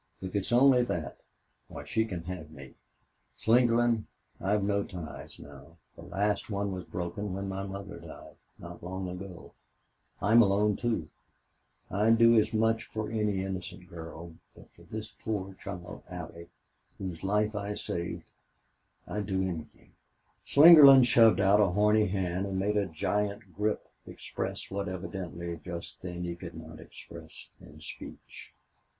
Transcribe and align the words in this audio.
"If 0.19 0.35
it's 0.35 0.51
only 0.51 0.81
that 0.85 1.19
why 1.67 1.85
she 1.85 2.05
can 2.05 2.23
have 2.23 2.49
me.... 2.49 2.73
Slingerland, 3.37 4.05
I've 4.39 4.63
no 4.63 4.81
ties 4.83 5.37
now. 5.37 5.77
The 5.95 6.01
last 6.01 6.49
one 6.49 6.71
was 6.71 6.85
broken 6.85 7.33
when 7.35 7.47
my 7.47 7.61
mother 7.67 7.99
died 7.99 8.33
not 8.57 8.81
long 8.81 9.07
ago. 9.09 9.53
I'm 10.19 10.41
alone, 10.41 10.75
too.... 10.75 11.07
I'd 11.91 12.17
do 12.17 12.33
as 12.39 12.51
much 12.51 12.85
for 12.85 13.11
any 13.11 13.43
innocent 13.43 13.87
girl 13.91 14.33
but 14.55 14.71
for 14.71 14.81
this 14.81 15.11
poor 15.23 15.53
child 15.63 16.01
Allie 16.09 16.49
whose 16.97 17.21
life 17.23 17.55
I 17.55 17.75
saved 17.75 18.25
I'd 19.05 19.27
do 19.27 19.43
anything." 19.47 19.91
Slingerland 20.47 21.05
shoved 21.05 21.39
out 21.39 21.61
a 21.61 21.67
horny 21.67 22.07
hand 22.07 22.47
and 22.47 22.57
made 22.57 22.75
a 22.75 22.87
giant 22.87 23.53
grip 23.53 23.87
express 24.07 24.71
what 24.71 24.89
evidently 24.89 25.59
just 25.63 26.01
then 26.01 26.23
he 26.23 26.35
could 26.35 26.55
not 26.55 26.79
express 26.79 27.49
in 27.59 27.79
speech. 27.81 28.55